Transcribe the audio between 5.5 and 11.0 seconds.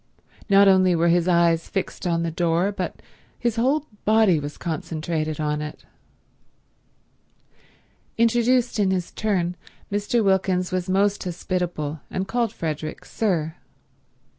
it. Introduced in his turn, Mr. Wilkins was